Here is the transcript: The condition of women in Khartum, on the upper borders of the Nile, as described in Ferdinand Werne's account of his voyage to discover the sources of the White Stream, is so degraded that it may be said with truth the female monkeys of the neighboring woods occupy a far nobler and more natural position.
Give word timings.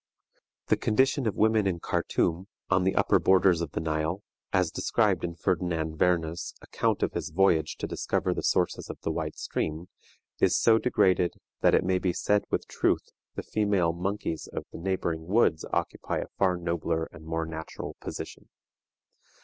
The 0.69 0.77
condition 0.77 1.27
of 1.27 1.35
women 1.35 1.67
in 1.67 1.79
Khartum, 1.79 2.47
on 2.71 2.85
the 2.85 2.95
upper 2.95 3.19
borders 3.19 3.61
of 3.61 3.73
the 3.73 3.79
Nile, 3.79 4.23
as 4.51 4.71
described 4.71 5.23
in 5.23 5.35
Ferdinand 5.35 5.99
Werne's 5.99 6.55
account 6.59 7.03
of 7.03 7.13
his 7.13 7.29
voyage 7.29 7.75
to 7.77 7.85
discover 7.85 8.33
the 8.33 8.41
sources 8.41 8.89
of 8.89 8.97
the 9.01 9.11
White 9.11 9.35
Stream, 9.37 9.89
is 10.39 10.57
so 10.57 10.79
degraded 10.79 11.35
that 11.59 11.75
it 11.75 11.83
may 11.83 11.99
be 11.99 12.13
said 12.13 12.45
with 12.49 12.67
truth 12.67 13.11
the 13.35 13.43
female 13.43 13.93
monkeys 13.93 14.49
of 14.51 14.63
the 14.71 14.79
neighboring 14.79 15.27
woods 15.27 15.65
occupy 15.71 16.17
a 16.17 16.29
far 16.35 16.57
nobler 16.57 17.07
and 17.11 17.23
more 17.25 17.45
natural 17.45 17.95
position. 18.01 18.49